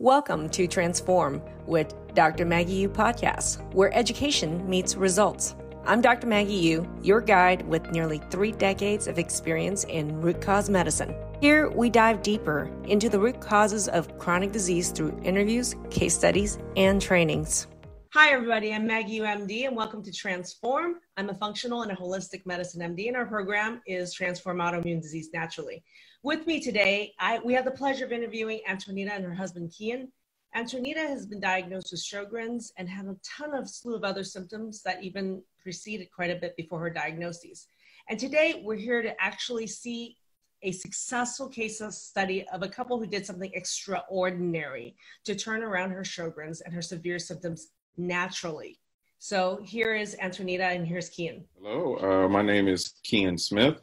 Welcome 0.00 0.48
to 0.50 0.68
Transform 0.68 1.42
with 1.66 1.92
Dr. 2.14 2.44
Maggie 2.44 2.74
Yu 2.74 2.88
podcast, 2.88 3.60
where 3.74 3.92
education 3.92 4.64
meets 4.70 4.94
results. 4.94 5.56
I'm 5.84 6.00
Dr. 6.00 6.28
Maggie 6.28 6.52
Yu, 6.52 6.88
your 7.02 7.20
guide 7.20 7.66
with 7.66 7.90
nearly 7.90 8.22
three 8.30 8.52
decades 8.52 9.08
of 9.08 9.18
experience 9.18 9.82
in 9.82 10.20
root 10.20 10.40
cause 10.40 10.70
medicine. 10.70 11.16
Here, 11.40 11.68
we 11.68 11.90
dive 11.90 12.22
deeper 12.22 12.70
into 12.84 13.08
the 13.08 13.18
root 13.18 13.40
causes 13.40 13.88
of 13.88 14.16
chronic 14.20 14.52
disease 14.52 14.92
through 14.92 15.20
interviews, 15.24 15.74
case 15.90 16.14
studies, 16.14 16.60
and 16.76 17.02
trainings. 17.02 17.66
Hi, 18.14 18.30
everybody. 18.32 18.72
I'm 18.72 18.86
Maggie 18.86 19.16
Yu 19.16 19.24
MD, 19.24 19.66
and 19.66 19.76
welcome 19.76 20.02
to 20.02 20.10
Transform. 20.10 20.94
I'm 21.18 21.28
a 21.28 21.34
functional 21.34 21.82
and 21.82 21.92
a 21.92 21.94
holistic 21.94 22.46
medicine 22.46 22.80
MD, 22.80 23.08
and 23.08 23.16
our 23.18 23.26
program 23.26 23.82
is 23.86 24.14
Transform 24.14 24.60
Autoimmune 24.60 25.02
Disease 25.02 25.28
Naturally. 25.34 25.84
With 26.22 26.46
me 26.46 26.58
today, 26.58 27.12
I, 27.20 27.38
we 27.40 27.52
have 27.52 27.66
the 27.66 27.70
pleasure 27.70 28.06
of 28.06 28.12
interviewing 28.12 28.60
Antonita 28.66 29.14
and 29.14 29.26
her 29.26 29.34
husband, 29.34 29.72
Kian. 29.72 30.08
Antonita 30.56 31.06
has 31.06 31.26
been 31.26 31.38
diagnosed 31.38 31.92
with 31.92 32.00
Sjogren's 32.00 32.72
and 32.78 32.88
had 32.88 33.04
a 33.04 33.16
ton 33.22 33.54
of 33.54 33.68
slew 33.68 33.94
of 33.94 34.04
other 34.04 34.24
symptoms 34.24 34.82
that 34.84 35.04
even 35.04 35.42
preceded 35.62 36.10
quite 36.10 36.30
a 36.30 36.40
bit 36.40 36.56
before 36.56 36.80
her 36.80 36.90
diagnosis. 36.90 37.66
And 38.08 38.18
today, 38.18 38.62
we're 38.64 38.76
here 38.76 39.02
to 39.02 39.14
actually 39.22 39.66
see 39.66 40.16
a 40.62 40.72
successful 40.72 41.46
case 41.46 41.82
study 41.90 42.46
of 42.54 42.62
a 42.62 42.68
couple 42.68 42.98
who 42.98 43.06
did 43.06 43.26
something 43.26 43.50
extraordinary 43.52 44.96
to 45.24 45.34
turn 45.34 45.62
around 45.62 45.90
her 45.90 46.02
Sjogren's 46.02 46.62
and 46.62 46.72
her 46.72 46.82
severe 46.82 47.18
symptoms 47.18 47.68
naturally. 47.98 48.78
So 49.18 49.60
here 49.64 49.94
is 49.94 50.16
Antonita 50.22 50.62
and 50.74 50.86
here's 50.86 51.10
Kian. 51.10 51.42
Hello, 51.60 51.96
uh, 51.96 52.28
my 52.28 52.40
name 52.40 52.68
is 52.68 52.94
Kian 53.04 53.38
Smith. 53.38 53.80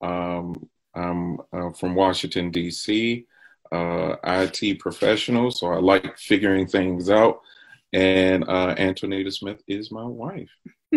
Um, 0.00 0.68
I'm 0.94 1.38
uh, 1.52 1.70
from 1.72 1.94
Washington, 1.94 2.50
D.C., 2.50 3.26
uh, 3.70 4.16
IT 4.24 4.80
professional, 4.80 5.50
so 5.50 5.68
I 5.68 5.76
like 5.76 6.18
figuring 6.18 6.66
things 6.66 7.10
out. 7.10 7.40
And 7.92 8.44
uh, 8.44 8.74
Antonita 8.76 9.30
Smith 9.30 9.62
is 9.68 9.92
my 9.92 10.04
wife. 10.04 10.50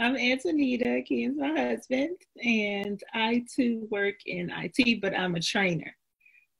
I'm 0.00 0.14
Antonita, 0.14 1.04
Kian's 1.10 1.38
my 1.38 1.60
husband, 1.60 2.16
and 2.42 3.02
I 3.14 3.44
too 3.52 3.88
work 3.90 4.14
in 4.26 4.50
IT, 4.50 5.00
but 5.00 5.12
I'm 5.12 5.34
a 5.34 5.40
trainer. 5.40 5.92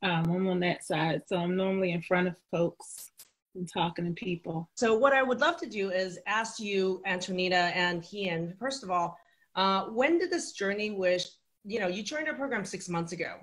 Um, 0.02 0.24
I'm 0.30 0.48
on 0.48 0.60
that 0.60 0.84
side, 0.84 1.22
so 1.26 1.36
I'm 1.36 1.56
normally 1.56 1.92
in 1.92 2.02
front 2.02 2.26
of 2.26 2.36
folks 2.50 3.12
and 3.58 3.70
talking 3.70 4.04
to 4.06 4.12
people. 4.12 4.68
So, 4.74 4.96
what 4.96 5.12
I 5.12 5.22
would 5.22 5.40
love 5.40 5.58
to 5.58 5.66
do 5.66 5.90
is 5.90 6.18
ask 6.26 6.58
you, 6.60 7.02
Antonita 7.06 7.74
and 7.74 8.02
Kian, 8.02 8.56
first 8.58 8.82
of 8.82 8.90
all, 8.90 9.18
uh, 9.54 9.84
when 9.86 10.18
did 10.18 10.30
this 10.30 10.52
journey 10.52 10.90
with, 10.90 11.28
you 11.64 11.80
know, 11.80 11.88
you 11.88 12.02
joined 12.02 12.28
our 12.28 12.34
program 12.34 12.64
six 12.64 12.88
months 12.88 13.12
ago. 13.12 13.36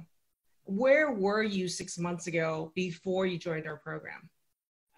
Where 0.63 1.11
were 1.11 1.43
you 1.43 1.67
six 1.67 1.99
months 1.99 2.27
ago 2.27 2.71
before 2.73 3.25
you 3.27 3.37
joined 3.37 3.67
our 3.67 3.77
program? 3.77 4.29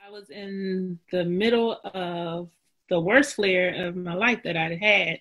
I 0.05 0.09
was 0.09 0.29
in 0.29 0.97
the 1.11 1.25
middle 1.25 1.77
of 1.93 2.49
the 2.89 2.99
worst 2.99 3.35
flare 3.35 3.87
of 3.87 3.97
my 3.97 4.13
life 4.13 4.41
that 4.43 4.55
I'd 4.55 4.79
had. 4.81 5.19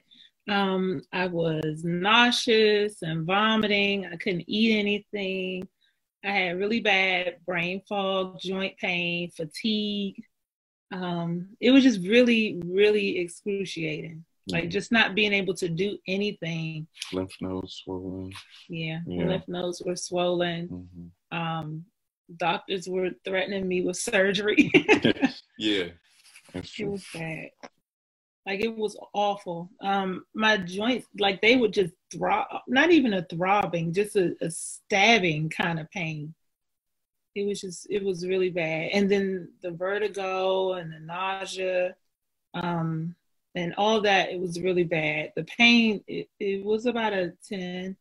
Um, 0.49 1.03
I 1.13 1.27
was 1.27 1.83
nauseous 1.83 3.03
and 3.03 3.27
vomiting. 3.27 4.07
I 4.07 4.17
couldn't 4.17 4.45
eat 4.47 4.79
anything. 4.79 5.67
I 6.27 6.31
had 6.31 6.59
really 6.59 6.81
bad 6.81 7.37
brain 7.47 7.83
fog, 7.89 8.39
joint 8.41 8.77
pain, 8.79 9.31
fatigue. 9.31 10.23
Um, 10.93 11.51
it 11.61 11.71
was 11.71 11.85
just 11.85 12.01
really, 12.01 12.61
really 12.65 13.19
excruciating. 13.19 14.25
Like 14.49 14.65
mm-hmm. 14.65 14.71
just 14.71 14.93
not 14.93 15.15
being 15.15 15.33
able 15.33 15.55
to 15.55 15.69
do 15.69 15.99
anything. 16.07 16.87
Lymph 17.13 17.35
nodes 17.41 17.83
swollen. 17.85 18.33
Yeah, 18.69 19.01
yeah. 19.07 19.25
lymph 19.25 19.49
nodes 19.49 19.83
were 19.85 19.97
swollen. 19.97 20.69
Mm-hmm. 20.69 21.37
Um, 21.37 21.85
doctors 22.37 22.89
were 22.89 23.11
threatening 23.25 23.67
me 23.67 23.83
with 23.83 23.97
surgery. 23.97 24.71
yeah. 25.59 25.89
It 26.55 26.89
was 26.89 27.05
bad. 27.13 27.51
Like 28.47 28.61
it 28.61 28.77
was 28.77 28.97
awful. 29.13 29.69
Um, 29.81 30.25
my 30.33 30.57
joints, 30.57 31.09
like 31.19 31.41
they 31.41 31.57
would 31.57 31.73
just 31.73 31.93
throb, 32.13 32.47
not 32.69 32.93
even 32.93 33.13
a 33.15 33.23
throbbing, 33.25 33.93
just 33.93 34.15
a, 34.15 34.37
a 34.41 34.51
stabbing 34.51 35.51
kind 35.51 35.81
of 35.81 35.91
pain. 35.91 36.33
It 37.35 37.45
was 37.45 37.61
just, 37.61 37.89
it 37.91 38.05
was 38.05 38.25
really 38.25 38.51
bad. 38.51 38.91
And 38.93 39.11
then 39.11 39.51
the 39.63 39.73
vertigo 39.73 40.75
and 40.75 40.93
the 40.93 41.01
nausea, 41.01 41.97
um, 42.55 43.17
and 43.57 43.75
all 43.77 44.01
that, 44.03 44.31
it 44.31 44.39
was 44.39 44.61
really 44.61 44.85
bad. 44.85 45.33
The 45.35 45.45
pain, 45.45 46.05
it, 46.07 46.29
it 46.39 46.65
was 46.65 46.87
about 46.87 47.15
a 47.15 47.33
10. 47.49 47.97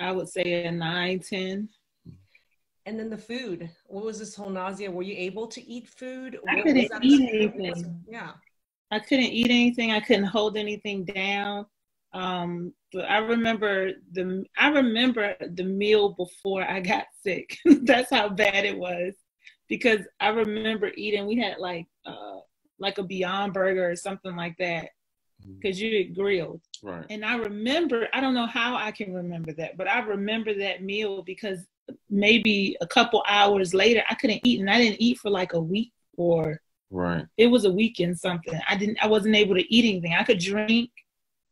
I 0.00 0.12
would 0.12 0.28
say 0.28 0.64
a 0.64 0.72
9, 0.72 1.20
10. 1.20 1.68
And 2.86 2.98
then 2.98 3.10
the 3.10 3.18
food. 3.18 3.68
What 3.84 4.04
was 4.04 4.18
this 4.18 4.34
whole 4.34 4.48
nausea? 4.48 4.90
Were 4.90 5.02
you 5.02 5.16
able 5.18 5.48
to 5.48 5.68
eat 5.68 5.88
food? 5.88 6.38
I 6.48 6.62
couldn't 6.62 6.78
eat 7.02 7.50
anything. 7.54 8.02
Yeah. 8.08 8.32
I 8.90 8.98
couldn't 8.98 9.26
eat 9.26 9.50
anything. 9.50 9.92
I 9.92 10.00
couldn't 10.00 10.24
hold 10.24 10.56
anything 10.56 11.04
down. 11.04 11.66
Um, 12.12 12.72
but 12.92 13.04
I 13.04 13.18
remember 13.18 13.92
the 14.12 14.44
I 14.56 14.68
remember 14.68 15.36
the 15.40 15.64
meal 15.64 16.10
before 16.10 16.62
I 16.62 16.80
got 16.80 17.04
sick. 17.22 17.58
That's 17.64 18.10
how 18.10 18.30
bad 18.30 18.64
it 18.64 18.78
was, 18.78 19.14
because 19.68 20.00
I 20.20 20.28
remember 20.28 20.90
eating. 20.96 21.26
We 21.26 21.36
had 21.36 21.58
like 21.58 21.86
uh, 22.06 22.38
like 22.78 22.98
a 22.98 23.02
Beyond 23.02 23.52
Burger 23.52 23.90
or 23.90 23.96
something 23.96 24.34
like 24.34 24.56
that, 24.58 24.90
because 25.60 25.76
mm-hmm. 25.76 25.84
you 25.84 26.04
get 26.04 26.14
grilled. 26.14 26.62
Right. 26.82 27.04
And 27.10 27.24
I 27.24 27.36
remember. 27.36 28.08
I 28.14 28.20
don't 28.20 28.34
know 28.34 28.46
how 28.46 28.76
I 28.76 28.90
can 28.90 29.12
remember 29.12 29.52
that, 29.54 29.76
but 29.76 29.88
I 29.88 30.00
remember 30.00 30.54
that 30.54 30.82
meal 30.82 31.22
because 31.22 31.66
maybe 32.08 32.76
a 32.80 32.86
couple 32.86 33.22
hours 33.28 33.74
later 33.74 34.02
I 34.08 34.14
couldn't 34.14 34.40
eat, 34.44 34.60
and 34.60 34.70
I 34.70 34.78
didn't 34.78 35.02
eat 35.02 35.18
for 35.18 35.30
like 35.30 35.52
a 35.52 35.60
week 35.60 35.92
or 36.16 36.62
Right. 36.90 37.26
It 37.36 37.48
was 37.48 37.64
a 37.64 37.70
weekend 37.70 38.18
something. 38.18 38.58
I 38.68 38.76
didn't. 38.76 38.98
I 39.02 39.06
wasn't 39.06 39.36
able 39.36 39.54
to 39.54 39.74
eat 39.74 39.84
anything. 39.84 40.14
I 40.18 40.24
could 40.24 40.38
drink 40.38 40.90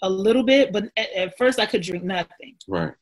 a 0.02 0.08
little 0.08 0.42
bit, 0.42 0.72
but 0.72 0.84
at, 0.96 1.12
at 1.12 1.38
first 1.38 1.58
I 1.58 1.66
could 1.66 1.82
drink 1.82 2.04
nothing. 2.04 2.56
Right. 2.66 2.92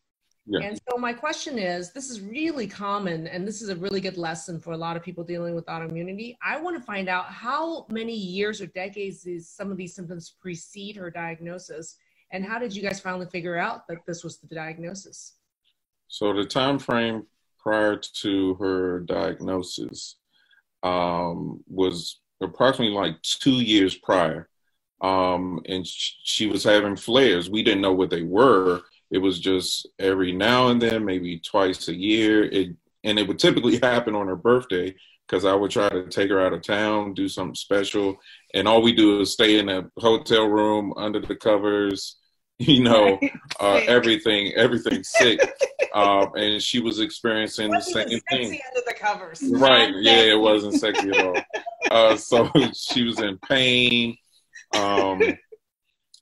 Yeah. 0.47 0.61
And 0.61 0.81
so 0.91 0.99
my 0.99 1.13
question 1.15 1.59
is, 1.59 1.93
this 1.93 2.11
is 2.11 2.21
really 2.21 2.67
common, 2.67 3.27
and 3.29 3.49
this 3.49 3.63
is 3.63 3.71
a 3.71 3.77
really 3.77 4.01
good 4.01 4.19
lesson 4.19 4.61
for 4.61 4.73
a 4.73 4.77
lot 4.77 4.95
of 4.95 5.03
people 5.03 5.25
dealing 5.25 5.55
with 5.55 5.65
autoimmunity. 5.67 6.37
I 6.43 6.61
want 6.61 6.77
to 6.77 6.83
find 6.83 7.09
out 7.09 7.27
how 7.27 7.87
many 7.89 8.15
years 8.15 8.61
or 8.61 8.67
decades 8.67 9.23
these 9.23 9.49
some 9.49 9.71
of 9.71 9.79
these 9.79 9.95
symptoms 9.95 10.35
precede 10.43 10.97
her 10.97 11.11
diagnosis, 11.11 11.97
and 12.33 12.45
how 12.45 12.59
did 12.59 12.77
you 12.77 12.83
guys 12.83 13.01
finally 13.01 13.27
figure 13.27 13.57
out 13.57 13.89
that 13.89 13.99
this 14.07 14.23
was 14.23 14.39
the 14.39 14.55
diagnosis? 14.55 15.35
So 16.09 16.35
the 16.35 16.45
time 16.45 16.79
frame 16.79 17.27
prior 17.59 17.97
to 17.97 18.55
her 18.57 19.01
diagnosis 19.01 20.17
um, 20.83 21.65
was 21.67 22.21
approximately 22.41 22.95
like 22.95 23.21
two 23.23 23.63
years 23.63 23.95
prior. 23.95 24.49
Um, 25.01 25.61
and 25.67 25.87
sh- 25.87 26.15
she 26.23 26.47
was 26.47 26.65
having 26.65 26.97
flares. 26.97 27.51
We 27.51 27.63
didn't 27.63 27.83
know 27.83 27.93
what 27.93 28.11
they 28.11 28.23
were. 28.23 28.83
It 29.11 29.19
was 29.19 29.39
just 29.39 29.87
every 29.99 30.33
now 30.33 30.69
and 30.69 30.81
then, 30.81 31.05
maybe 31.05 31.39
twice 31.39 31.89
a 31.89 31.95
year. 31.95 32.45
It 32.45 32.77
and 33.05 33.19
it 33.19 33.29
would 33.29 33.39
typically 33.39 33.79
happen 33.83 34.15
on 34.15 34.27
her 34.27 34.37
birthday 34.37 34.95
because 35.27 35.45
I 35.45 35.55
would 35.55 35.71
try 35.71 35.89
to 35.89 36.09
take 36.09 36.31
her 36.31 36.41
out 36.41 36.53
of 36.53 36.63
town, 36.63 37.15
do 37.15 37.29
something 37.29 37.55
special, 37.55 38.17
and 38.53 38.69
all 38.69 38.83
we 38.83 38.93
do 38.93 39.21
is 39.21 39.33
stay 39.33 39.59
in 39.59 39.69
a 39.69 39.91
hotel 39.99 40.47
room 40.47 40.93
under 40.97 41.21
the 41.21 41.37
covers, 41.37 42.17
you 42.59 42.83
know, 42.83 43.19
uh, 43.61 43.81
everything, 43.87 44.53
everything 44.55 45.03
sick. 45.05 45.41
Um, 45.95 46.33
and 46.35 46.61
she 46.61 46.81
was 46.81 46.99
experiencing 46.99 47.71
the 47.71 47.81
same 47.81 48.09
thing. 48.29 48.61
Under 48.69 48.85
the 48.85 48.95
covers, 48.99 49.41
right? 49.45 49.95
Yeah, 49.95 50.23
it 50.23 50.41
wasn't 50.41 50.75
sexy 50.75 51.11
at 51.11 51.25
all. 51.25 51.37
Uh, 51.95 52.17
so 52.17 52.51
she 52.75 53.05
was 53.05 53.21
in 53.21 53.39
pain, 53.39 54.17
um, 54.75 55.23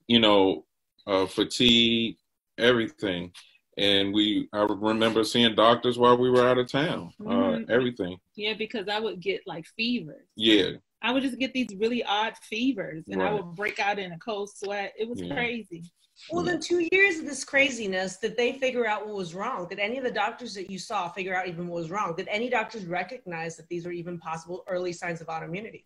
you 0.07 0.21
know, 0.21 0.67
uh, 1.07 1.25
fatigue, 1.25 2.17
everything. 2.59 3.33
And 3.79 4.13
we, 4.13 4.51
I 4.53 4.65
remember 4.65 5.25
seeing 5.25 5.55
doctors 5.55 5.99
while 5.99 6.19
we 6.19 6.29
were 6.29 6.47
out 6.47 6.59
of 6.59 6.71
town. 6.71 7.15
Uh, 7.19 7.25
mm-hmm. 7.25 7.71
everything. 7.71 8.19
Yeah, 8.37 8.53
because 8.53 8.87
I 8.87 9.01
would 9.01 9.21
get 9.21 9.41
like 9.47 9.65
fevers. 9.75 10.27
Yeah. 10.37 10.73
I 11.01 11.11
would 11.11 11.23
just 11.23 11.39
get 11.39 11.55
these 11.55 11.75
really 11.79 12.05
odd 12.05 12.35
fevers, 12.43 13.05
and 13.11 13.21
right. 13.21 13.31
I 13.31 13.35
would 13.35 13.57
break 13.57 13.81
out 13.81 13.99
in 13.99 14.13
a 14.13 14.19
cold 14.19 14.51
sweat. 14.55 14.93
It 14.97 15.09
was 15.09 15.21
yeah. 15.21 15.35
crazy. 15.35 15.91
Well, 16.31 16.49
in 16.49 16.61
two 16.61 16.87
years 16.93 17.19
of 17.19 17.27
this 17.27 17.45
craziness, 17.45 18.19
did 18.19 18.37
they 18.37 18.53
figure 18.53 18.87
out 18.87 19.07
what 19.07 19.17
was 19.17 19.35
wrong? 19.35 19.67
Did 19.69 19.79
any 19.79 19.99
of 19.99 20.05
the 20.05 20.11
doctors 20.11 20.55
that 20.55 20.71
you 20.71 20.79
saw 20.79 21.09
figure 21.09 21.35
out 21.35 21.49
even 21.49 21.67
what 21.67 21.81
was 21.81 21.91
wrong? 21.91 22.15
Did 22.17 22.29
any 22.29 22.49
doctors 22.49 22.85
recognize 22.85 23.57
that 23.57 23.69
these 23.69 23.85
were 23.85 23.93
even 23.93 24.19
possible 24.19 24.65
early 24.69 24.93
signs 24.93 25.21
of 25.21 25.27
autoimmunity? 25.27 25.85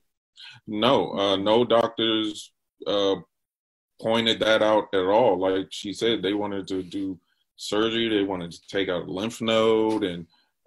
No, 0.67 1.13
uh, 1.13 1.37
no 1.37 1.65
doctors 1.65 2.53
uh, 2.87 3.17
pointed 4.01 4.39
that 4.41 4.63
out 4.63 4.89
at 4.93 5.07
all. 5.07 5.39
Like 5.39 5.69
she 5.71 5.93
said, 5.93 6.23
they 6.23 6.35
wanted 6.35 6.67
to 6.69 6.83
do 6.83 7.19
surgery. 7.57 8.09
They 8.09 8.23
wanted 8.23 8.53
to 8.53 8.61
take 8.69 8.89
out 8.89 9.09
a 9.09 9.11
lymph 9.11 9.41
node, 9.41 10.05
and 10.05 10.27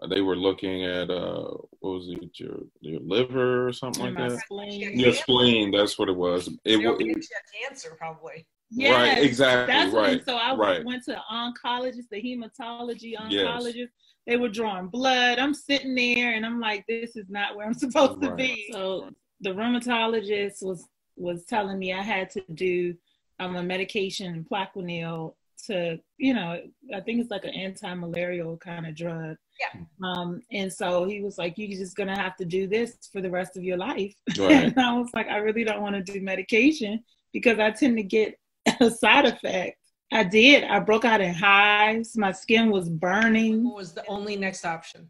they 0.09 0.21
were 0.21 0.35
looking 0.35 0.85
at 0.85 1.11
uh, 1.11 1.51
what 1.79 1.91
was 1.91 2.09
it, 2.09 2.39
your 2.39 2.57
your 2.81 2.99
liver 3.01 3.67
or 3.67 3.73
something 3.73 4.15
like 4.15 4.29
that? 4.29 4.39
Spleen. 4.39 4.99
Your 4.99 5.13
spleen. 5.13 5.71
That's 5.71 5.99
what 5.99 6.09
it 6.09 6.15
was. 6.15 6.49
It 6.65 6.77
was 6.77 7.29
cancer, 7.61 7.95
probably. 7.97 8.47
Yes, 8.71 8.93
right, 9.17 9.23
exactly. 9.25 9.73
That's 9.73 9.93
right. 9.93 10.23
so 10.25 10.35
I 10.35 10.55
right. 10.55 10.85
went 10.85 11.03
to 11.05 11.19
oncologist, 11.31 12.09
the 12.11 12.21
hematology 12.21 13.15
oncologist. 13.17 13.73
Yes. 13.75 13.89
They 14.27 14.37
were 14.37 14.49
drawing 14.49 14.87
blood. 14.87 15.39
I'm 15.39 15.55
sitting 15.55 15.95
there 15.95 16.33
and 16.33 16.45
I'm 16.45 16.59
like, 16.59 16.85
this 16.87 17.15
is 17.15 17.25
not 17.29 17.55
where 17.55 17.65
I'm 17.65 17.73
supposed 17.85 18.21
Right. 18.21 18.29
to 18.29 18.35
be. 18.35 18.69
So 18.71 19.09
the 19.41 19.51
rheumatologist 19.51 20.63
was 20.63 20.85
was 21.15 21.43
telling 21.45 21.79
me 21.79 21.93
I 21.93 22.01
had 22.01 22.29
to 22.31 22.43
do 22.53 22.93
um, 23.39 23.55
a 23.55 23.63
medication, 23.63 24.45
Plaquenil, 24.49 25.33
to 25.65 25.97
you 26.17 26.33
know, 26.33 26.61
I 26.95 26.99
think 27.01 27.19
it's 27.21 27.31
like 27.31 27.43
an 27.45 27.53
anti-malarial 27.53 28.57
kind 28.57 28.85
of 28.85 28.95
drug. 28.95 29.35
Yeah. 29.59 29.81
Um, 30.03 30.41
and 30.51 30.71
so 30.71 31.05
he 31.05 31.21
was 31.21 31.37
like, 31.37 31.55
"You're 31.57 31.77
just 31.77 31.95
gonna 31.97 32.17
have 32.17 32.37
to 32.37 32.45
do 32.45 32.67
this 32.67 32.97
for 33.11 33.19
the 33.21 33.29
rest 33.29 33.57
of 33.57 33.63
your 33.63 33.77
life." 33.77 34.13
Right. 34.37 34.51
and 34.65 34.79
I 34.79 34.93
was 34.93 35.09
like, 35.13 35.27
"I 35.27 35.37
really 35.37 35.63
don't 35.63 35.81
want 35.81 35.95
to 35.95 36.13
do 36.13 36.21
medication 36.21 37.03
because 37.33 37.59
I 37.59 37.71
tend 37.71 37.97
to 37.97 38.03
get 38.03 38.35
a 38.79 38.89
side 38.91 39.25
effect." 39.25 39.77
I 40.11 40.23
did. 40.23 40.63
I 40.63 40.79
broke 40.79 41.05
out 41.05 41.21
in 41.21 41.33
hives. 41.33 42.17
My 42.17 42.31
skin 42.31 42.71
was 42.71 42.89
burning. 42.89 43.63
What 43.63 43.75
was 43.75 43.93
the 43.93 44.03
only 44.07 44.35
next 44.35 44.65
option? 44.65 45.09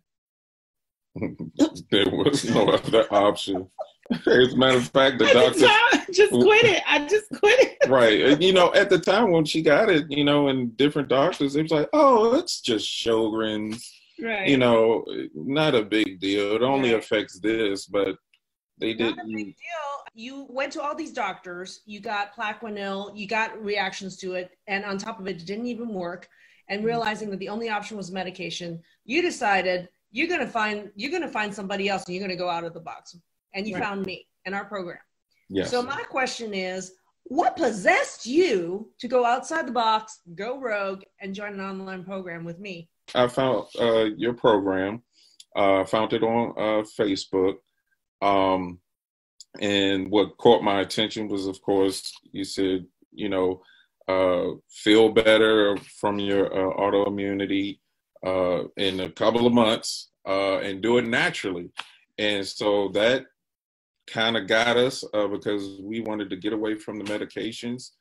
there 1.15 2.09
was 2.09 2.49
no 2.49 2.69
other 2.69 3.05
option. 3.13 3.67
As 4.11 4.53
a 4.53 4.57
matter 4.57 4.77
of 4.77 4.89
fact, 4.89 5.19
the 5.19 5.25
At 5.25 5.33
the 5.33 5.39
doctor, 5.39 5.67
time, 5.67 6.05
just 6.13 6.31
quit 6.31 6.65
it. 6.65 6.83
I 6.87 7.07
just 7.07 7.29
quit 7.29 7.59
it. 7.59 7.77
right? 7.89 8.21
And, 8.21 8.43
you 8.43 8.53
know, 8.53 8.73
at 8.73 8.89
the 8.89 8.99
time 8.99 9.31
when 9.31 9.45
she 9.45 9.61
got 9.61 9.89
it, 9.89 10.05
you 10.09 10.23
know, 10.23 10.47
and 10.47 10.75
different 10.75 11.07
doctors, 11.09 11.55
it 11.55 11.61
was 11.63 11.71
like, 11.71 11.89
oh, 11.93 12.35
it's 12.35 12.59
just 12.61 12.87
Sjogren's. 12.87 13.89
Right. 14.21 14.49
You 14.49 14.57
know, 14.57 15.05
not 15.33 15.75
a 15.75 15.83
big 15.83 16.19
deal. 16.19 16.55
It 16.55 16.61
only 16.61 16.91
Right. 16.93 16.99
affects 17.01 17.39
this, 17.39 17.85
but 17.85 18.17
they 18.79 18.93
Not 18.93 19.11
a 19.11 19.15
didn't. 19.15 19.35
big 19.35 19.45
deal. 19.45 19.55
You 20.13 20.47
went 20.49 20.71
to 20.73 20.81
all 20.81 20.95
these 20.95 21.13
doctors. 21.13 21.81
You 21.85 21.99
got 21.99 22.35
Plaquenil. 22.35 23.15
You 23.17 23.27
got 23.27 23.61
reactions 23.63 24.17
to 24.17 24.33
it, 24.33 24.51
and 24.67 24.83
on 24.85 24.97
top 24.97 25.19
of 25.19 25.27
it, 25.27 25.41
it 25.41 25.45
didn't 25.45 25.67
even 25.67 25.89
work. 25.89 26.27
And 26.69 26.85
realizing 26.85 27.29
that 27.31 27.37
the 27.39 27.49
only 27.49 27.69
option 27.69 27.97
was 27.97 28.11
medication, 28.11 28.81
you 29.05 29.21
decided 29.21 29.89
you're 30.11 30.27
gonna 30.27 30.47
find 30.47 30.91
you're 30.95 31.11
gonna 31.11 31.27
find 31.31 31.53
somebody 31.53 31.89
else, 31.89 32.03
and 32.05 32.15
you're 32.15 32.23
gonna 32.23 32.35
go 32.35 32.49
out 32.49 32.63
of 32.63 32.73
the 32.73 32.79
box. 32.79 33.15
And 33.53 33.67
you 33.67 33.75
Right. 33.75 33.83
found 33.83 34.05
me 34.05 34.27
and 34.45 34.53
our 34.53 34.65
program. 34.65 34.99
Yes. 35.49 35.71
So 35.71 35.81
my 35.81 36.03
question 36.03 36.53
is, 36.53 36.93
what 37.23 37.55
possessed 37.55 38.25
you 38.27 38.91
to 38.99 39.07
go 39.07 39.25
outside 39.25 39.67
the 39.67 39.71
box, 39.71 40.21
go 40.35 40.59
rogue, 40.59 41.03
and 41.19 41.33
join 41.33 41.53
an 41.53 41.59
online 41.61 42.03
program 42.03 42.43
with 42.43 42.59
me? 42.59 42.89
I 43.15 43.27
found 43.27 43.65
uh, 43.79 44.05
your 44.15 44.33
program. 44.33 45.01
Uh, 45.55 45.83
found 45.85 46.13
it 46.13 46.21
on 46.21 46.51
uh, 46.55 46.83
Facebook. 46.99 47.55
Um, 48.21 48.79
and 49.59 50.11
what 50.11 50.37
caught 50.37 50.63
my 50.63 50.81
attention 50.81 51.27
was, 51.27 51.47
of 51.47 51.61
course, 51.61 52.13
you 52.31 52.43
said, 52.43 52.85
you 53.11 53.29
know, 53.29 53.61
uh, 54.07 54.55
feel 54.69 55.09
better 55.09 55.77
from 55.99 56.19
your 56.19 56.45
uh, 56.47 56.75
autoimmunity 56.77 57.79
uh, 58.25 58.63
in 58.77 59.01
a 59.01 59.09
couple 59.09 59.45
of 59.45 59.53
months 59.53 60.09
uh, 60.27 60.57
and 60.59 60.81
do 60.81 60.97
it 60.97 61.05
naturally. 61.05 61.69
And 62.17 62.45
so 62.45 62.89
that 62.89 63.25
kind 64.07 64.35
of 64.35 64.47
got 64.47 64.77
us 64.77 65.03
uh, 65.13 65.27
because 65.27 65.79
we 65.81 66.01
wanted 66.01 66.29
to 66.31 66.35
get 66.35 66.53
away 66.53 66.75
from 66.75 66.97
the 66.97 67.05
medications 67.05 67.91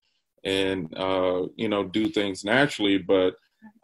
and, 0.44 0.92
uh, 0.96 1.46
you 1.56 1.68
know, 1.68 1.84
do 1.84 2.08
things 2.08 2.44
naturally. 2.44 2.98
But 2.98 3.34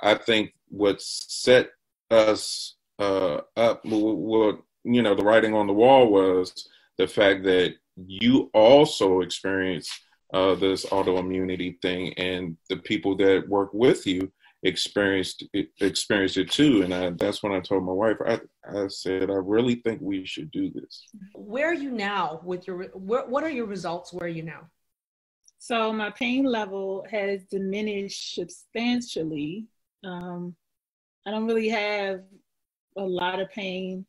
I 0.01 0.15
think 0.15 0.55
what 0.69 1.01
set 1.01 1.71
us 2.11 2.77
uh, 2.99 3.41
up, 3.57 3.85
what 3.85 4.61
you 4.85 5.03
know, 5.03 5.15
the 5.15 5.25
writing 5.25 5.55
on 5.55 5.67
the 5.67 5.73
wall 5.73 6.11
was 6.11 6.69
the 6.99 7.07
fact 7.07 7.45
that 7.45 7.75
you 7.97 8.51
also 8.55 9.21
experience 9.21 9.91
uh, 10.33 10.55
this 10.55 10.85
autoimmunity 10.87 11.81
thing, 11.81 12.13
and 12.15 12.57
the 12.69 12.77
people 12.79 13.17
that 13.17 13.49
work 13.49 13.71
with 13.73 14.07
you 14.07 14.31
experienced 14.65 15.45
it, 15.53 15.69
experienced 15.81 16.39
it 16.39 16.51
too. 16.51 16.83
And 16.83 16.93
I, 16.93 17.11
that's 17.11 17.43
when 17.43 17.53
I 17.53 17.61
told 17.61 17.85
my 17.85 17.93
wife, 17.93 18.17
I, 18.27 18.41
I 18.69 18.89
said, 18.89 19.31
I 19.31 19.35
really 19.35 19.77
think 19.77 20.01
we 20.01 20.27
should 20.27 20.51
do 20.51 20.71
this. 20.71 21.05
Where 21.35 21.69
are 21.69 21.75
you 21.75 21.91
now 21.91 22.41
with 22.43 22.67
your? 22.67 22.85
Where, 22.95 23.27
what 23.27 23.45
are 23.45 23.51
your 23.51 23.67
results? 23.67 24.13
Where 24.13 24.27
are 24.27 24.29
you 24.29 24.43
now? 24.43 24.63
So 25.59 25.93
my 25.93 26.11
pain 26.11 26.45
level 26.45 27.07
has 27.11 27.45
diminished 27.45 28.35
substantially. 28.35 29.67
Um, 30.03 30.57
I 31.27 31.31
don't 31.31 31.47
really 31.47 31.69
have 31.69 32.23
a 32.99 33.03
lot 33.03 33.41
of 33.41 33.51
pain. 33.51 34.05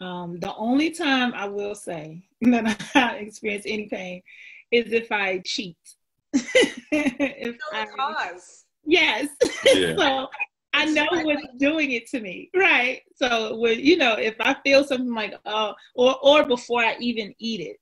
Um, 0.00 0.38
the 0.38 0.54
only 0.56 0.90
time 0.90 1.32
I 1.34 1.46
will 1.48 1.74
say 1.74 2.22
that 2.42 2.90
I 2.94 3.16
experience 3.16 3.64
any 3.66 3.86
pain 3.86 4.22
is 4.70 4.92
if 4.92 5.10
I 5.10 5.38
cheat. 5.44 5.76
if 6.32 7.56
I, 7.72 7.86
cause. 7.96 8.64
yes. 8.84 9.28
Yeah. 9.74 9.96
so 9.96 10.28
I 10.74 10.84
know 10.84 11.06
Right. 11.10 11.24
what's 11.24 11.46
doing 11.58 11.92
it 11.92 12.06
to 12.10 12.20
me, 12.20 12.50
right? 12.54 13.00
So 13.16 13.56
when 13.58 13.80
you 13.80 13.96
know, 13.96 14.14
if 14.14 14.36
I 14.40 14.54
feel 14.64 14.84
something 14.84 15.12
like 15.14 15.34
oh, 15.46 15.74
or 15.94 16.16
or 16.22 16.44
before 16.44 16.82
I 16.84 16.96
even 17.00 17.34
eat 17.38 17.60
it, 17.60 17.76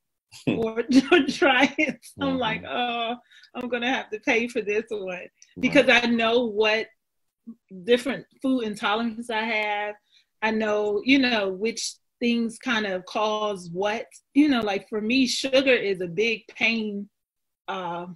or, 0.57 0.81
or 1.13 1.27
try 1.27 1.73
it, 1.79 2.01
I'm 2.21 2.37
Mhm. 2.37 2.39
like, 2.39 2.65
oh, 2.67 3.17
I'm 3.55 3.69
gonna 3.69 3.93
have 3.93 4.09
to 4.11 4.21
pay 4.21 4.49
for 4.49 4.63
this 4.63 4.85
one 4.91 5.27
because 5.61 5.89
I 5.89 6.07
know 6.07 6.47
what 6.47 6.87
different 7.85 8.25
food 8.41 8.65
intolerances 8.65 9.31
I 9.31 9.43
have. 9.43 9.95
I 10.43 10.51
know, 10.53 11.03
you 11.05 11.19
know, 11.19 11.49
which 11.51 11.95
things 12.21 12.59
kind 12.59 12.87
of 12.87 13.05
cause 13.07 13.71
what. 13.73 14.07
You 14.35 14.49
know, 14.49 14.61
like 14.61 14.89
for 14.89 15.01
me, 15.01 15.27
sugar 15.27 15.73
is 15.75 16.01
a 16.01 16.07
big 16.07 16.47
pain. 16.49 17.09
Uh, 17.69 18.07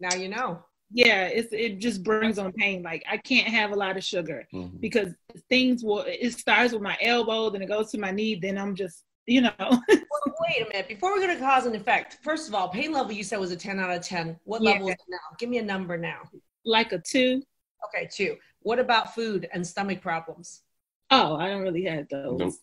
Now 0.00 0.14
you 0.14 0.28
know. 0.28 0.62
yeah, 0.92 1.26
it's 1.26 1.52
it 1.52 1.78
just 1.78 2.02
brings 2.02 2.38
on 2.38 2.52
pain. 2.52 2.82
Like 2.82 3.02
I 3.10 3.16
can't 3.16 3.48
have 3.48 3.72
a 3.72 3.76
lot 3.76 3.96
of 3.96 4.04
sugar 4.04 4.46
Mhm. 4.52 4.80
because 4.80 5.14
things 5.48 5.82
will. 5.84 6.04
It 6.06 6.32
starts 6.32 6.72
with 6.72 6.82
my 6.82 6.96
elbow, 7.02 7.50
then 7.50 7.62
it 7.62 7.66
goes 7.68 7.90
to 7.92 7.98
my 7.98 8.10
knee, 8.10 8.34
then 8.36 8.56
I'm 8.58 8.74
just, 8.74 9.04
you 9.26 9.40
know, 9.42 9.54
Well, 10.20 10.36
wait 10.48 10.66
a 10.66 10.68
minute. 10.72 10.88
Before 10.88 11.10
we're 11.12 11.20
going 11.24 11.36
to 11.38 11.42
cause 11.44 11.64
and 11.66 11.76
effect, 11.76 12.18
first 12.22 12.48
of 12.48 12.54
all, 12.54 12.68
pain 12.68 12.90
level 12.92 13.12
you 13.12 13.22
said 13.22 13.38
was 13.38 13.52
a 13.52 13.56
10 13.56 13.78
out 13.78 13.90
of 13.90 14.02
10. 14.02 14.38
What 14.44 14.62
Yeah. 14.62 14.70
level 14.72 14.88
is 14.88 14.94
it 14.94 15.00
now? 15.08 15.18
Give 15.38 15.48
me 15.48 15.58
a 15.58 15.62
number 15.62 15.96
now. 15.98 16.22
like 16.64 16.92
a 16.92 16.98
two. 16.98 17.42
Okay, 17.86 18.08
two. 18.12 18.36
What 18.60 18.78
about 18.78 19.14
food 19.14 19.48
and 19.54 19.64
stomach 19.66 20.00
problems? 20.02 20.62
Oh, 21.10 21.36
I 21.36 21.48
don't 21.48 21.62
really 21.62 21.84
have 21.84 22.08
those. 22.08 22.38
Nope. 22.38 22.54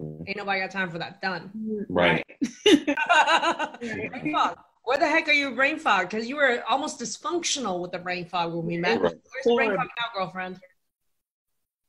Mm-hmm. 0.00 0.24
Ain't 0.26 0.36
nobody 0.36 0.60
got 0.60 0.70
time 0.70 0.90
for 0.90 0.98
that. 0.98 1.20
Done. 1.20 1.50
Right. 1.88 2.24
brain 2.64 4.32
fog. 4.32 4.58
Where 4.84 4.98
the 4.98 5.06
heck 5.06 5.28
are 5.28 5.32
you 5.32 5.54
brain 5.54 5.78
fog? 5.78 6.08
Because 6.08 6.28
you 6.28 6.36
were 6.36 6.62
almost 6.68 7.00
dysfunctional 7.00 7.80
with 7.80 7.92
the 7.92 7.98
brain 7.98 8.24
fog 8.24 8.54
when 8.54 8.66
we 8.66 8.78
met. 8.78 9.00
Right. 9.00 9.12
Where's 9.12 9.44
the 9.44 9.54
brain 9.54 9.76
fog 9.76 9.86
now, 9.86 10.06
girlfriend? 10.14 10.58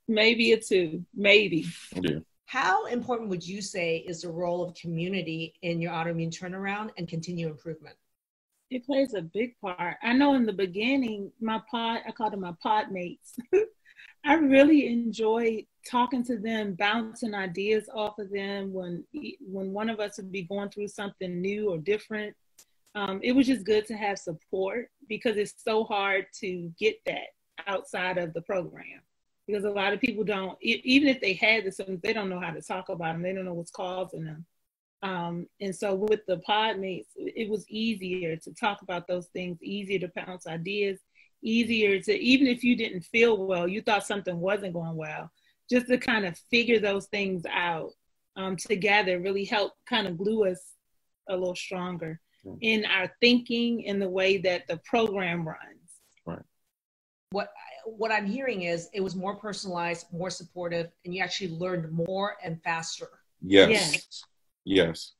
Maybe 0.08 0.52
a 0.52 0.60
two. 0.60 1.06
Maybe. 1.16 1.68
Yeah. 1.96 2.20
How 2.46 2.86
important 2.88 3.30
would 3.30 3.48
you 3.48 3.62
say 3.62 3.98
is 3.98 4.24
the 4.24 4.30
role 4.30 4.62
of 4.62 4.76
community 4.76 5.54
in 5.62 5.80
your 5.80 5.94
autoimmune 5.94 6.38
turnaround 6.38 6.90
and 6.98 7.08
continue 7.08 7.48
improvement? 7.48 7.96
It 8.70 8.86
plays 8.86 9.14
a 9.14 9.22
big 9.22 9.58
part. 9.62 9.96
I 10.04 10.12
know 10.14 10.34
in 10.34 10.46
the 10.46 10.54
beginning, 10.54 11.32
my 11.40 11.62
pod, 11.72 12.02
I 12.06 12.12
called 12.12 12.34
them 12.34 12.42
my 12.42 12.54
pod 12.62 12.92
mates. 12.92 13.38
I 14.26 14.34
really 14.34 14.88
enjoyed 14.88 15.66
talking 15.90 16.24
to 16.26 16.38
them, 16.38 16.74
bouncing 16.74 17.34
ideas 17.34 17.90
off 17.94 18.20
of 18.20 18.30
them 18.30 18.72
when 18.74 19.04
when 19.42 19.72
one 19.72 19.90
of 19.90 20.00
us 20.00 20.18
would 20.18 20.32
be 20.32 20.44
going 20.44 20.70
through 20.70 20.88
something 20.88 21.42
new 21.42 21.72
or 21.72 21.78
different. 21.78 22.36
Um, 22.94 23.20
it 23.24 23.32
was 23.32 23.48
just 23.48 23.66
good 23.66 23.86
to 23.88 23.96
have 23.96 24.20
support 24.20 24.90
because 25.08 25.38
it's 25.38 25.54
so 25.64 25.84
hard 25.86 26.26
to 26.42 26.72
get 26.78 26.98
that 27.06 27.28
outside 27.68 28.18
of 28.18 28.34
the 28.34 28.42
program. 28.42 29.02
Because 29.48 29.64
a 29.66 29.70
lot 29.70 29.94
of 29.94 30.00
people 30.00 30.24
don't, 30.24 30.58
even 30.62 31.08
if 31.08 31.20
they 31.20 31.34
had 31.34 31.64
symptoms, 31.74 32.02
they 32.02 32.14
don't 32.14 32.30
know 32.30 32.40
how 32.40 32.52
to 32.52 32.62
talk 32.62 32.90
about 32.90 33.14
them. 33.14 33.22
They 33.22 33.34
don't 33.34 33.46
know 33.46 33.54
what's 33.54 33.72
causing 33.72 34.26
them. 34.26 34.46
Um, 35.04 35.48
and 35.60 35.76
so 35.76 35.96
with 35.96 36.26
the 36.28 36.38
pod 36.38 36.78
mates, 36.78 37.10
it 37.16 37.50
was 37.50 37.68
easier 37.68 38.36
to 38.38 38.54
talk 38.54 38.82
about 38.82 39.08
those 39.08 39.28
things, 39.28 39.58
easier 39.62 40.00
to 40.00 40.12
bounce 40.16 40.46
ideas, 40.46 41.00
easier 41.42 42.00
to, 42.02 42.14
even 42.20 42.48
if 42.48 42.64
you 42.64 42.76
didn't 42.76 43.02
feel 43.02 43.46
well, 43.46 43.68
you 43.68 43.82
thought 43.82 44.06
something 44.06 44.40
wasn't 44.40 44.74
going 44.74 44.96
well, 44.96 45.32
just 45.72 45.88
to 45.88 45.98
kind 45.98 46.26
of 46.26 46.38
figure 46.52 46.80
those 46.80 47.08
things 47.08 47.44
out 47.50 47.92
um, 48.36 48.56
together 48.58 49.20
really 49.20 49.46
helped 49.46 49.78
kind 49.88 50.06
of 50.06 50.18
glue 50.18 50.46
us 50.46 50.74
a 51.30 51.36
little 51.36 51.56
stronger 51.56 52.20
Mm. 52.46 52.58
in 52.62 52.86
our 52.86 53.12
thinking 53.22 53.82
in 53.82 54.00
the 54.00 54.10
way 54.10 54.38
that 54.40 54.68
the 54.68 54.78
program 54.78 55.48
runs. 55.48 55.92
Right. 56.26 56.42
What 57.30 57.50
what 57.86 58.12
I'm 58.12 58.26
hearing 58.26 58.64
is 58.64 58.90
it 58.94 59.02
was 59.02 59.16
more 59.16 59.36
personalized, 59.36 60.08
more 60.12 60.32
supportive, 60.32 60.90
and 61.06 61.14
you 61.14 61.22
actually 61.22 61.52
learned 61.52 61.92
more 61.92 62.38
and 62.44 62.60
faster. 62.64 63.10
Yes. 63.42 63.70
Yes. 63.70 64.24
Yes. 64.66 65.14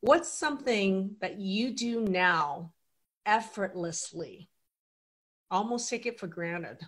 What's 0.00 0.32
something 0.32 1.16
that 1.20 1.38
you 1.38 1.74
do 1.74 2.00
now 2.00 2.72
effortlessly? 3.26 4.48
Almost 5.50 5.90
take 5.90 6.06
it 6.06 6.18
for 6.18 6.26
granted. 6.26 6.78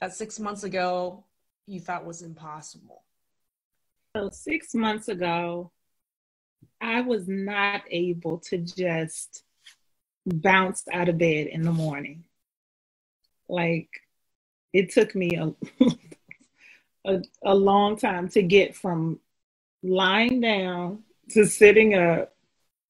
That 0.00 0.14
six 0.14 0.40
months 0.40 0.64
ago 0.64 1.26
you 1.66 1.80
thought 1.80 2.04
was 2.04 2.22
impossible. 2.22 3.02
So 4.16 4.30
six 4.30 4.74
months 4.74 5.08
ago, 5.08 5.72
I 6.80 7.00
was 7.00 7.26
not 7.26 7.82
able 7.90 8.38
to 8.50 8.58
just 8.58 9.42
bounce 10.26 10.84
out 10.92 11.08
of 11.08 11.18
bed 11.18 11.46
in 11.48 11.62
the 11.62 11.72
morning. 11.72 12.24
Like 13.48 13.88
it 14.72 14.92
took 14.92 15.14
me 15.14 15.30
a 15.36 15.54
a, 17.04 17.22
a 17.44 17.54
long 17.54 17.96
time 17.96 18.28
to 18.30 18.42
get 18.42 18.76
from 18.76 19.20
lying 19.82 20.40
down 20.40 21.02
to 21.30 21.46
sitting 21.46 21.94
up 21.94 22.34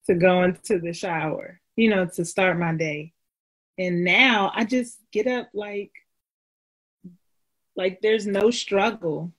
to 0.07 0.15
going 0.15 0.57
to 0.65 0.79
the 0.79 0.93
shower, 0.93 1.61
you 1.77 1.89
know, 1.89 2.07
to 2.07 2.25
start 2.25 2.59
my 2.59 2.75
day. 2.75 3.13
And 3.79 4.05
now 4.05 4.53
I 4.55 4.65
just 4.65 4.99
get 5.11 5.27
up 5.27 5.49
like 5.55 5.91
like 7.77 8.01
there's 8.01 8.27
no 8.27 8.51
struggle. 8.51 9.33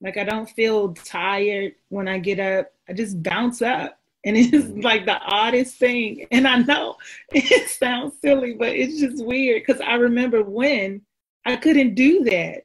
Like 0.00 0.16
I 0.16 0.24
don't 0.24 0.48
feel 0.48 0.92
tired 0.92 1.74
when 1.88 2.08
I 2.08 2.18
get 2.18 2.40
up. 2.40 2.72
I 2.88 2.92
just 2.92 3.22
bounce 3.22 3.62
up. 3.62 3.98
And 4.26 4.36
it's 4.36 4.50
mm-hmm. 4.50 4.80
like 4.80 5.04
the 5.04 5.18
oddest 5.20 5.76
thing. 5.76 6.26
And 6.30 6.46
I 6.46 6.58
know 6.58 6.96
it 7.32 7.68
sounds 7.68 8.14
silly, 8.20 8.54
but 8.54 8.68
it's 8.68 9.00
just 9.00 9.24
weird 9.24 9.62
because 9.66 9.80
I 9.80 9.94
remember 9.94 10.42
when 10.42 11.02
I 11.44 11.56
couldn't 11.56 11.94
do 11.94 12.24
that. 12.24 12.64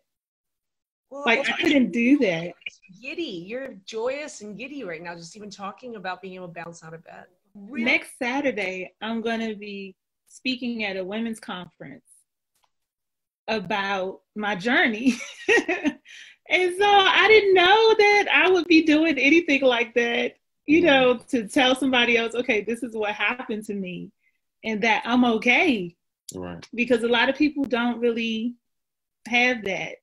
Well, 1.10 1.24
like 1.26 1.50
I 1.50 1.54
couldn't 1.54 1.92
do 1.92 2.18
that. 2.20 2.54
Giddy. 3.02 3.44
You're 3.48 3.76
joyous 3.86 4.42
and 4.42 4.58
giddy 4.58 4.84
right 4.84 5.02
now, 5.02 5.16
just 5.16 5.36
even 5.36 5.50
talking 5.50 5.96
about 5.96 6.22
being 6.22 6.36
able 6.36 6.48
to 6.48 6.54
bounce 6.54 6.84
out 6.84 6.94
of 6.94 7.04
bed. 7.04 7.26
Really? 7.56 7.86
Next 7.86 8.18
Saturday, 8.20 8.94
I'm 9.02 9.22
going 9.22 9.40
to 9.40 9.56
be 9.56 9.96
speaking 10.28 10.84
at 10.84 10.98
a 10.98 11.04
women's 11.04 11.40
conference 11.40 12.04
about 13.50 14.22
my 14.36 14.56
journey. 14.56 15.20
and 15.48 16.76
so 16.78 16.86
I 16.86 17.28
didn't 17.28 17.54
know 17.56 17.96
that 17.98 18.26
I 18.34 18.50
would 18.50 18.68
be 18.68 18.84
doing 18.84 19.18
anything 19.18 19.62
like 19.62 19.94
that, 19.96 20.36
you 20.66 20.80
mm-hmm. 20.80 20.88
know, 20.88 21.18
to 21.30 21.48
tell 21.48 21.76
somebody 21.76 22.16
else, 22.18 22.36
okay, 22.36 22.62
this 22.62 22.84
is 22.84 22.96
what 22.96 23.12
happened 23.12 23.66
to 23.66 23.74
me 23.74 24.12
and 24.64 24.82
that 24.84 25.04
I'm 25.06 25.26
okay. 25.26 25.96
Right. 26.34 26.66
Because 26.74 27.04
a 27.04 27.08
lot 27.08 27.30
of 27.30 27.36
people 27.36 27.66
don't 27.66 28.00
really 28.00 28.56
have 29.28 29.66
that 29.66 29.96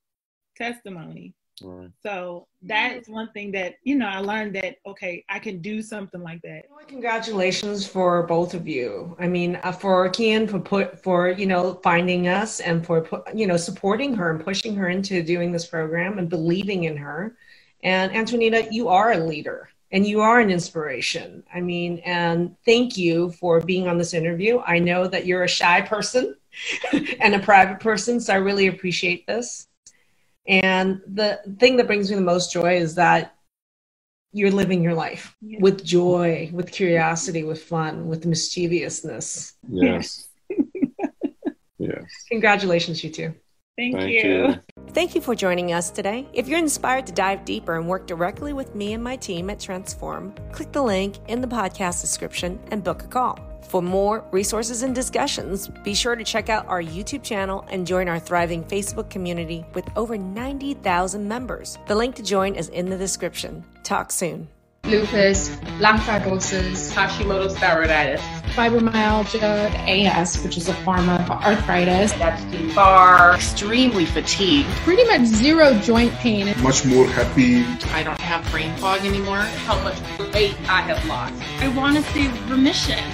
testimony. 0.57 1.35
Right. 1.63 1.91
So 2.03 2.49
that 2.63 2.97
is 2.97 3.09
one 3.09 3.31
thing 3.33 3.51
that 3.53 3.77
you 3.83 3.97
know 3.97 4.07
I 4.07 4.19
learned 4.19 4.55
that 4.57 4.77
okay 4.87 5.25
I 5.29 5.39
can 5.39 5.61
do 5.61 5.81
something 5.81 6.23
like 6.23 6.43
that. 6.43 6.65
Congratulations 6.87 7.87
for 7.87 8.25
both 8.25 8.53
of 8.53 8.69
you. 8.69 9.17
I 9.19 9.27
mean, 9.27 9.59
uh, 9.63 9.73
for 9.73 10.09
Kian 10.11 10.51
for 10.51 10.61
put 10.61 11.03
for 11.03 11.31
you 11.31 11.47
know 11.47 11.81
finding 11.83 12.29
us 12.29 12.61
and 12.61 12.85
for 12.85 13.09
you 13.35 13.47
know 13.47 13.57
supporting 13.57 14.15
her 14.15 14.31
and 14.31 14.45
pushing 14.45 14.77
her 14.77 14.89
into 14.89 15.23
doing 15.23 15.51
this 15.51 15.67
program 15.67 16.19
and 16.19 16.29
believing 16.29 16.85
in 16.85 16.97
her. 16.97 17.37
And 17.83 18.15
Antonina, 18.15 18.67
you 18.71 18.89
are 18.89 19.13
a 19.13 19.19
leader 19.19 19.71
and 19.93 20.07
you 20.07 20.21
are 20.21 20.41
an 20.41 20.51
inspiration. 20.51 21.43
I 21.55 21.61
mean, 21.61 21.99
and 22.05 22.57
thank 22.65 22.97
you 22.99 23.31
for 23.33 23.61
being 23.61 23.89
on 23.89 23.99
this 23.99 24.15
interview. 24.15 24.61
I 24.67 24.79
know 24.79 25.07
that 25.07 25.27
you're 25.27 25.45
a 25.45 25.49
shy 25.49 25.81
person 25.81 26.37
and 27.21 27.35
a 27.35 27.39
private 27.39 27.81
person, 27.81 28.21
so 28.21 28.35
I 28.35 28.37
really 28.37 28.67
appreciate 28.67 29.27
this. 29.27 29.69
And 30.49 31.01
the 31.07 31.41
thing 31.59 31.77
that 31.77 31.87
brings 31.87 32.11
me 32.11 32.17
the 32.17 32.23
most 32.23 32.53
joy 32.53 32.77
is 32.77 32.95
that 32.95 33.35
you're 34.33 34.51
living 34.51 34.83
your 34.83 34.95
life 34.95 35.35
yeah. 35.41 35.59
with 35.61 35.85
joy, 35.85 36.51
with 36.53 36.71
curiosity, 36.71 37.43
with 37.43 37.63
fun, 37.63 38.07
with 38.07 38.27
mischievousness. 38.27 39.55
Yes. 39.69 40.29
yes. 41.79 42.05
Congratulations, 42.29 43.03
you 43.03 43.11
two. 43.11 43.35
Thank, 43.77 43.97
Thank 43.97 44.11
you. 44.11 44.21
you. 44.21 44.55
Thank 44.93 45.15
you 45.15 45.21
for 45.21 45.35
joining 45.35 45.73
us 45.73 45.91
today. 45.91 46.27
If 46.33 46.49
you're 46.49 46.59
inspired 46.59 47.07
to 47.07 47.13
dive 47.13 47.45
deeper 47.45 47.77
and 47.77 47.87
work 47.87 48.07
directly 48.07 48.53
with 48.53 48.75
me 48.75 48.95
and 48.95 49.05
my 49.05 49.17
team 49.17 49.51
at 49.51 49.61
Transform, 49.61 50.35
click 50.53 50.73
the 50.73 50.83
link 50.83 51.17
in 51.29 51.41
the 51.41 51.47
podcast 51.47 52.01
description 52.01 52.59
and 52.71 52.83
book 52.83 53.03
a 53.03 53.07
call. 53.07 53.39
For 53.63 53.83
more 53.83 54.25
resources 54.31 54.83
and 54.83 54.95
discussions, 54.95 55.69
be 55.83 55.93
sure 55.93 56.17
to 56.17 56.25
check 56.25 56.49
out 56.49 56.67
our 56.69 56.81
YouTube 56.81 57.23
channel 57.23 57.67
and 57.69 57.87
join 57.87 58.09
our 58.09 58.21
thriving 58.21 58.65
Facebook 58.65 59.11
community 59.11 59.67
with 59.75 59.85
over 59.97 60.17
90,000 60.17 61.29
members. 61.29 61.77
The 61.89 61.95
link 61.95 62.15
to 62.15 62.23
join 62.23 62.55
is 62.55 62.69
in 62.69 62.89
the 62.89 62.97
description. 62.97 63.65
Talk 63.83 64.13
soon. 64.13 64.49
Lupus, 64.85 65.51
lung 65.81 65.99
fibrosis, 65.99 66.93
Hashimoto's 66.93 67.57
thyroiditis, 67.57 68.36
fibromyalgia, 68.57 69.71
AS, 69.87 70.43
which 70.43 70.57
is 70.57 70.69
a 70.69 70.75
form 70.77 71.11
of 71.11 71.31
arthritis, 71.31 72.13
Epstein 72.15 72.75
Barr, 72.75 73.35
extremely 73.35 74.07
fatigued, 74.07 74.69
pretty 74.77 75.05
much 75.05 75.27
zero 75.27 75.79
joint 75.81 76.11
pain, 76.15 76.55
much 76.63 76.87
more 76.87 77.07
happy. 77.07 77.65
I 77.93 78.03
don't 78.03 78.19
have 78.19 78.51
brain 78.51 78.75
fog 78.79 79.05
anymore. 79.05 79.41
How 79.41 79.79
much 79.85 80.01
weight 80.33 80.57
I 80.71 80.81
have 80.81 81.05
lost. 81.07 81.35
I 81.61 81.69
want 81.69 81.97
to 81.97 82.03
see 82.13 82.29
remission. 82.51 83.05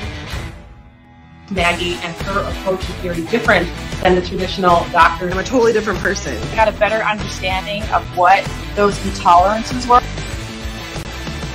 Maggie 1.51 1.95
and 1.95 2.15
her 2.23 2.49
approach 2.49 2.89
is 2.89 2.95
very 2.97 3.23
different 3.27 3.69
than 4.01 4.15
the 4.15 4.23
traditional 4.23 4.87
doctor. 4.91 5.29
I'm 5.29 5.39
a 5.39 5.45
totally 5.45 5.73
different 5.73 5.99
person. 5.99 6.37
I 6.37 6.55
got 6.55 6.69
a 6.69 6.73
better 6.73 7.03
understanding 7.03 7.83
of 7.91 8.05
what 8.17 8.49
those 8.77 8.97
intolerances 9.01 9.89
were. 9.89 10.01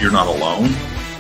You're 0.02 0.12
not 0.12 0.28
alone. 0.28 0.76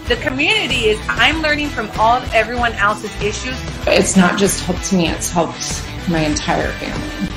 The 0.07 0.15
community 0.15 0.85
is 0.85 0.97
I'm 1.09 1.41
learning 1.41 1.67
from 1.67 1.91
all 1.99 2.21
everyone 2.31 2.71
else's 2.75 3.13
issues. 3.21 3.57
It's 3.85 4.15
not 4.15 4.39
just 4.39 4.63
helped 4.63 4.93
me, 4.93 5.09
it's 5.09 5.29
helped 5.29 5.83
my 6.07 6.19
entire 6.19 6.71
family. 6.71 7.27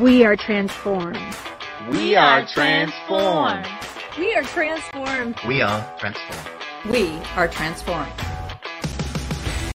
We 0.00 0.24
are 0.24 0.36
transformed. 0.36 1.18
We 1.90 2.14
are 2.14 2.46
transformed. 2.46 3.66
We 4.16 4.32
are 4.32 4.44
transformed. 4.44 5.40
We 5.44 5.60
are 5.60 5.92
transformed. 5.98 6.48
We 6.88 7.18
are 7.34 7.48
transformed. 7.48 8.29